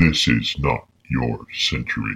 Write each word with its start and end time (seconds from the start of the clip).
This 0.00 0.28
is 0.28 0.56
not 0.58 0.86
your 1.08 1.46
century. 1.52 2.14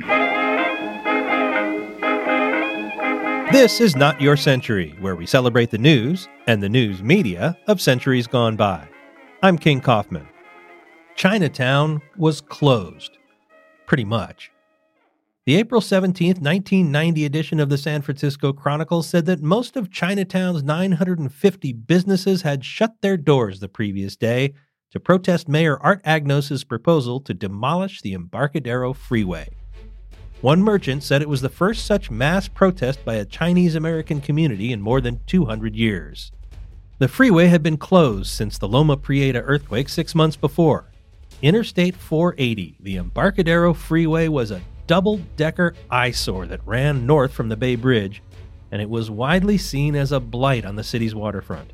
This 3.52 3.80
is 3.80 3.96
Not 3.96 4.20
Your 4.20 4.36
Century, 4.36 4.94
where 5.00 5.16
we 5.16 5.26
celebrate 5.26 5.70
the 5.70 5.78
news 5.78 6.28
and 6.46 6.62
the 6.62 6.68
news 6.68 7.02
media 7.02 7.58
of 7.66 7.80
centuries 7.80 8.28
gone 8.28 8.54
by. 8.54 8.86
I'm 9.42 9.58
King 9.58 9.80
Kaufman. 9.80 10.28
Chinatown 11.16 12.00
was 12.16 12.40
closed. 12.40 13.18
Pretty 13.86 14.04
much. 14.04 14.52
The 15.46 15.56
April 15.56 15.80
17, 15.80 16.36
1990 16.36 17.24
edition 17.24 17.58
of 17.58 17.70
the 17.70 17.78
San 17.78 18.02
Francisco 18.02 18.52
Chronicle 18.52 19.02
said 19.02 19.26
that 19.26 19.42
most 19.42 19.76
of 19.76 19.90
Chinatown's 19.90 20.62
950 20.62 21.72
businesses 21.72 22.42
had 22.42 22.64
shut 22.64 23.02
their 23.02 23.16
doors 23.16 23.58
the 23.58 23.68
previous 23.68 24.14
day 24.16 24.54
to 24.90 25.00
protest 25.00 25.48
Mayor 25.48 25.78
Art 25.78 26.02
Agnos' 26.04 26.66
proposal 26.66 27.20
to 27.20 27.32
demolish 27.34 28.02
the 28.02 28.12
Embarcadero 28.12 28.92
Freeway. 28.92 29.48
One 30.40 30.62
merchant 30.62 31.02
said 31.02 31.22
it 31.22 31.28
was 31.28 31.42
the 31.42 31.48
first 31.48 31.86
such 31.86 32.10
mass 32.10 32.48
protest 32.48 33.04
by 33.04 33.14
a 33.14 33.24
Chinese 33.24 33.74
American 33.74 34.20
community 34.20 34.72
in 34.72 34.80
more 34.80 35.00
than 35.00 35.20
200 35.26 35.76
years. 35.76 36.32
The 36.98 37.08
freeway 37.08 37.46
had 37.46 37.62
been 37.62 37.76
closed 37.76 38.30
since 38.30 38.58
the 38.58 38.68
Loma 38.68 38.96
Prieta 38.96 39.40
earthquake 39.42 39.88
six 39.88 40.14
months 40.14 40.36
before. 40.36 40.86
Interstate 41.40 41.94
480, 41.94 42.76
the 42.80 42.96
Embarcadero 42.96 43.72
Freeway, 43.74 44.28
was 44.28 44.50
a 44.50 44.60
double 44.86 45.18
decker 45.36 45.74
eyesore 45.90 46.46
that 46.46 46.66
ran 46.66 47.06
north 47.06 47.32
from 47.32 47.48
the 47.48 47.56
Bay 47.56 47.76
Bridge, 47.76 48.22
and 48.72 48.82
it 48.82 48.90
was 48.90 49.10
widely 49.10 49.56
seen 49.56 49.94
as 49.94 50.10
a 50.10 50.20
blight 50.20 50.64
on 50.64 50.76
the 50.76 50.84
city's 50.84 51.14
waterfront. 51.14 51.72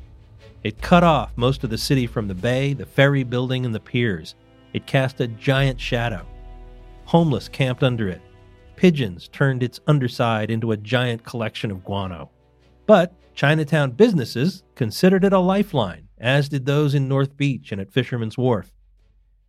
It 0.62 0.82
cut 0.82 1.04
off 1.04 1.32
most 1.36 1.64
of 1.64 1.70
the 1.70 1.78
city 1.78 2.06
from 2.06 2.28
the 2.28 2.34
bay, 2.34 2.72
the 2.72 2.86
ferry 2.86 3.22
building, 3.22 3.64
and 3.64 3.74
the 3.74 3.80
piers. 3.80 4.34
It 4.72 4.86
cast 4.86 5.20
a 5.20 5.28
giant 5.28 5.80
shadow. 5.80 6.26
Homeless 7.04 7.48
camped 7.48 7.82
under 7.82 8.08
it. 8.08 8.20
Pigeons 8.74 9.28
turned 9.28 9.62
its 9.62 9.80
underside 9.86 10.50
into 10.50 10.72
a 10.72 10.76
giant 10.76 11.24
collection 11.24 11.70
of 11.70 11.84
guano. 11.84 12.30
But 12.86 13.14
Chinatown 13.34 13.92
businesses 13.92 14.62
considered 14.74 15.24
it 15.24 15.32
a 15.32 15.38
lifeline, 15.38 16.08
as 16.18 16.48
did 16.48 16.66
those 16.66 16.94
in 16.94 17.08
North 17.08 17.36
Beach 17.36 17.70
and 17.72 17.80
at 17.80 17.92
Fisherman's 17.92 18.38
Wharf. 18.38 18.72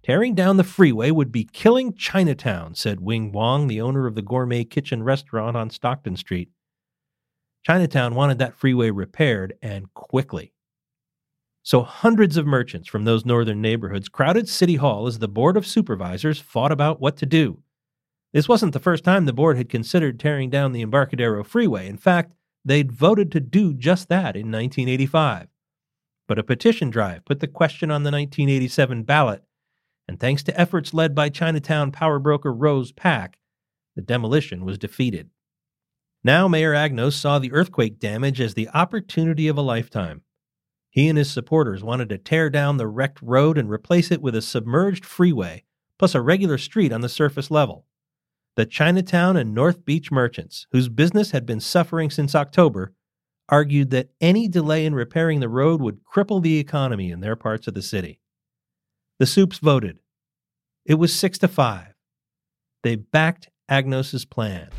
Tearing 0.04 0.36
down 0.36 0.58
the 0.58 0.64
freeway 0.64 1.12
would 1.12 1.32
be 1.32 1.50
killing 1.52 1.94
Chinatown, 1.94 2.76
said 2.76 3.02
Wing 3.02 3.32
Wong, 3.32 3.68
the 3.68 3.82
owner 3.82 4.08
of 4.08 4.16
the 4.16 4.22
Gourmet 4.22 4.64
Kitchen 4.64 5.04
restaurant 5.04 5.58
on 5.58 5.70
Stockton 5.70 6.16
Street. 6.16 6.50
Chinatown 7.66 8.16
wanted 8.16 8.40
that 8.40 8.56
freeway 8.56 8.90
repaired 8.90 9.56
and 9.62 9.94
quickly. 9.94 10.54
So 11.68 11.82
hundreds 11.82 12.38
of 12.38 12.48
merchants 12.48 12.88
from 12.88 13.04
those 13.04 13.26
northern 13.26 13.62
neighborhoods 13.62 14.08
crowded 14.08 14.48
City 14.48 14.76
Hall 14.76 15.06
as 15.06 15.20
the 15.20 15.28
Board 15.28 15.58
of 15.58 15.68
Supervisors 15.68 16.40
fought 16.40 16.72
about 16.72 17.02
what 17.02 17.18
to 17.18 17.26
do. 17.26 17.62
This 18.32 18.48
wasn't 18.48 18.72
the 18.72 18.80
first 18.80 19.04
time 19.04 19.26
the 19.26 19.34
board 19.34 19.58
had 19.58 19.68
considered 19.68 20.18
tearing 20.18 20.50
down 20.50 20.72
the 20.72 20.82
Embarcadero 20.82 21.44
Freeway. 21.44 21.90
In 21.90 21.98
fact, 21.98 22.32
they'd 22.64 22.94
voted 22.94 23.34
to 23.34 23.42
do 23.42 23.74
just 23.74 24.08
that 24.08 24.38
in 24.38 24.50
1985. 24.50 25.50
But 26.26 26.40
a 26.40 26.44
petition 26.44 26.90
drive 26.90 27.26
put 27.26 27.42
the 27.42 27.48
question 27.48 27.92
on 27.92 28.04
the 28.04 28.12
1987 28.12 29.04
ballot, 29.04 29.44
and 30.08 30.22
thanks 30.22 30.44
to 30.44 30.58
efforts 30.58 30.94
led 30.94 31.14
by 31.14 31.28
Chinatown 31.28 31.92
power 31.92 32.18
broker 32.18 32.54
Rose 32.54 32.94
Pak, 32.94 33.40
the 33.94 34.02
demolition 34.02 34.64
was 34.64 34.78
defeated. 34.78 35.32
Now, 36.24 36.48
Mayor 36.48 36.72
Agnos 36.72 37.16
saw 37.16 37.40
the 37.40 37.52
earthquake 37.52 38.00
damage 38.00 38.40
as 38.40 38.54
the 38.54 38.70
opportunity 38.70 39.50
of 39.50 39.58
a 39.58 39.62
lifetime. 39.62 40.22
He 40.98 41.10
and 41.10 41.18
his 41.20 41.30
supporters 41.30 41.84
wanted 41.84 42.10
to 42.10 42.18
tear 42.18 42.50
down 42.50 42.78
the 42.78 42.88
wrecked 42.88 43.22
road 43.22 43.60
and 43.60 43.70
replace 43.70 44.10
it 44.10 44.20
with 44.20 44.34
a 44.34 44.42
submerged 44.42 45.06
freeway, 45.06 45.64
plus 46.00 46.16
a 46.16 46.22
regular 46.22 46.58
street 46.58 46.92
on 46.92 47.02
the 47.02 47.08
surface 47.08 47.52
level. 47.52 47.86
The 48.56 48.66
Chinatown 48.66 49.38
and 49.38 49.54
North 49.54 49.86
Beach 49.86 50.12
merchants, 50.12 50.66
whose 50.72 50.90
business 50.90 51.30
had 51.30 51.46
been 51.46 51.60
suffering 51.60 52.10
since 52.10 52.34
October, 52.34 52.96
argued 53.48 53.92
that 53.92 54.10
any 54.20 54.48
delay 54.48 54.88
in 54.88 54.96
repairing 54.96 55.40
the 55.40 55.50
road 55.50 55.82
would 55.82 56.04
cripple 56.04 56.42
the 56.42 56.58
economy 56.58 57.12
in 57.12 57.20
their 57.20 57.36
parts 57.36 57.68
of 57.68 57.76
the 57.76 57.84
city. 57.84 58.20
The 59.20 59.28
Supes 59.28 59.60
voted. 59.60 60.00
It 60.84 60.96
was 60.96 61.14
six 61.14 61.38
to 61.38 61.48
five. 61.48 61.94
They 62.82 62.96
backed 62.96 63.52
Agnos's 63.70 64.26
plan. 64.26 64.70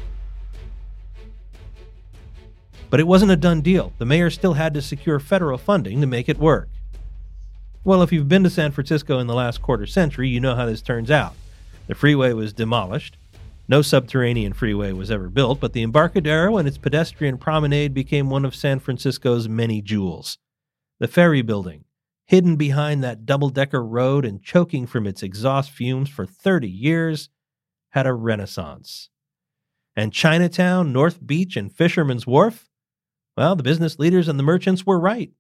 But 2.91 3.01
it 3.01 3.07
wasn't 3.07 3.33
a 3.33 3.37
done 3.37 3.61
deal. 3.61 3.93
The 3.99 4.07
mayor 4.07 4.31
still 4.31 4.55
had 4.55 4.75
to 4.75 4.83
secure 4.83 5.21
federal 5.21 5.59
funding 5.59 6.01
to 6.01 6.07
make 6.07 6.29
it 6.29 6.39
work. 6.39 6.69
Well, 7.85 8.03
if 8.03 8.13
you've 8.13 8.29
been 8.29 8.45
to 8.45 8.51
San 8.51 8.73
Francisco 8.73 9.19
in 9.19 9.27
the 9.27 9.35
last 9.35 9.63
quarter 9.63 9.87
century, 9.87 10.29
you 10.29 10.41
know 10.41 10.55
how 10.55 10.67
this 10.67 10.83
turns 10.83 11.11
out. 11.11 11.35
The 11.87 11.95
freeway 11.95 12.33
was 12.33 12.53
demolished. 12.53 13.17
No 13.67 13.83
subterranean 13.83 14.55
freeway 14.55 14.93
was 14.93 15.11
ever 15.11 15.29
built, 15.29 15.61
but 15.61 15.75
the 15.75 15.83
Embarcadero 15.83 16.57
and 16.57 16.67
its 16.67 16.79
pedestrian 16.79 17.37
promenade 17.37 17.93
became 17.93 18.31
one 18.31 18.45
of 18.45 18.55
San 18.55 18.79
Francisco's 18.79 19.49
many 19.49 19.83
jewels. 19.83 20.39
The 21.01 21.09
ferry 21.09 21.43
building, 21.43 21.85
hidden 22.25 22.57
behind 22.57 23.05
that 23.05 23.27
double 23.27 23.51
decker 23.51 23.85
road 23.85 24.25
and 24.25 24.43
choking 24.43 24.87
from 24.87 25.07
its 25.07 25.23
exhaust 25.23 25.71
fumes 25.71 26.09
for 26.09 26.27
30 26.27 26.69
years, 26.69 27.29
had 27.91 28.07
a 28.07 28.15
renaissance. 28.15 29.11
And 29.95 30.13
Chinatown, 30.13 30.93
North 30.93 31.27
Beach, 31.27 31.57
and 31.57 31.75
Fisherman's 31.75 32.27
Wharf? 32.27 32.69
Well, 33.39 33.55
the 33.55 33.63
business 33.63 34.01
leaders 34.01 34.27
and 34.27 34.37
the 34.37 34.43
merchants 34.43 34.85
were 34.85 34.99
right. 34.99 35.31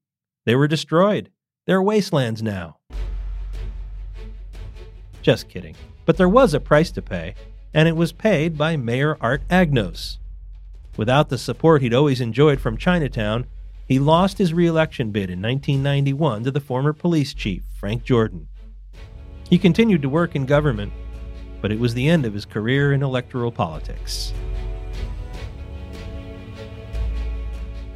They 0.46 0.54
were 0.54 0.68
destroyed. 0.68 1.32
They're 1.66 1.82
wastelands 1.82 2.40
now. 2.40 2.76
Just 5.20 5.48
kidding. 5.48 5.74
But 6.06 6.16
there 6.16 6.28
was 6.28 6.54
a 6.54 6.60
price 6.60 6.92
to 6.92 7.02
pay, 7.02 7.34
and 7.74 7.88
it 7.88 7.96
was 7.96 8.12
paid 8.12 8.56
by 8.56 8.76
Mayor 8.76 9.18
Art 9.20 9.42
Agnos. 9.48 10.18
Without 10.96 11.28
the 11.28 11.38
support 11.38 11.82
he'd 11.82 11.92
always 11.92 12.20
enjoyed 12.20 12.60
from 12.60 12.76
Chinatown, 12.76 13.46
he 13.88 13.98
lost 13.98 14.38
his 14.38 14.54
reelection 14.54 15.10
bid 15.10 15.28
in 15.28 15.42
1991 15.42 16.44
to 16.44 16.52
the 16.52 16.60
former 16.60 16.92
police 16.92 17.34
chief, 17.34 17.64
Frank 17.80 18.04
Jordan. 18.04 18.46
He 19.50 19.58
continued 19.58 20.02
to 20.02 20.08
work 20.08 20.36
in 20.36 20.46
government, 20.46 20.92
but 21.60 21.72
it 21.72 21.80
was 21.80 21.94
the 21.94 22.08
end 22.08 22.24
of 22.24 22.34
his 22.34 22.44
career 22.44 22.92
in 22.92 23.02
electoral 23.02 23.50
politics. 23.50 24.32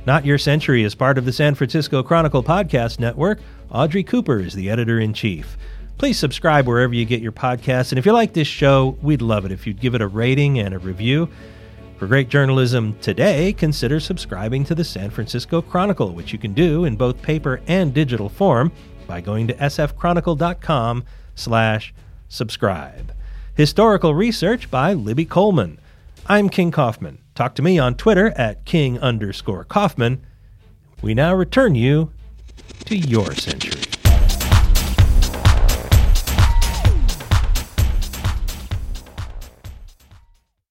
Not 0.05 0.27
Your 0.27 0.39
Century 0.39 0.83
is 0.83 0.97
part 0.97 1.17
of 1.17 1.25
the 1.25 1.33
San 1.33 1.55
Francisco 1.55 2.03
Chronicle 2.03 2.43
podcast 2.43 2.99
network. 2.99 3.39
Audrey 3.71 4.03
Cooper 4.03 4.41
is 4.41 4.53
the 4.53 4.69
editor 4.69 4.99
in 4.99 5.15
chief. 5.15 5.57
Please 5.97 6.19
subscribe 6.19 6.67
wherever 6.67 6.93
you 6.93 7.05
get 7.05 7.23
your 7.23 7.31
podcasts. 7.31 7.93
And 7.93 8.01
if 8.01 8.07
you 8.07 8.13
like 8.13 8.33
this 8.33 8.49
show, 8.49 8.99
we'd 9.01 9.23
love 9.23 9.45
it 9.45 9.53
if 9.53 9.65
you'd 9.65 9.81
give 9.81 9.95
it 9.95 10.03
a 10.03 10.09
rating 10.09 10.59
and 10.59 10.75
a 10.75 10.81
review. 10.81 11.29
For 11.99 12.09
great 12.09 12.29
journalism 12.29 12.99
today, 13.01 13.53
consider 13.53 14.01
subscribing 14.01 14.65
to 14.65 14.75
the 14.75 14.83
San 14.83 15.09
Francisco 15.11 15.63
Chronicle, 15.63 16.13
which 16.13 16.33
you 16.33 16.39
can 16.39 16.53
do 16.53 16.85
in 16.85 16.97
both 16.97 17.23
paper 17.23 17.61
and 17.69 17.95
digital 17.95 18.29
form 18.29 18.73
by 19.07 19.21
going 19.21 19.47
to 19.47 19.55
sfchronicle.com 19.55 21.05
slash 21.37 21.95
subscribe. 22.29 23.13
Historical 23.55 24.17
research 24.17 24.69
by 24.69 24.95
Libby 24.95 25.27
Coleman. 25.27 25.79
I'm 26.27 26.49
King 26.49 26.73
Kaufman. 26.73 27.19
Talk 27.35 27.55
to 27.55 27.63
me 27.63 27.79
on 27.79 27.95
Twitter 27.95 28.29
at 28.37 28.65
king 28.65 28.99
underscore 28.99 29.65
Kaufman. 29.65 30.25
We 31.01 31.15
now 31.15 31.35
return 31.35 31.75
you 31.75 32.13
to 32.85 32.97
your 32.97 33.35
century. 33.35 33.92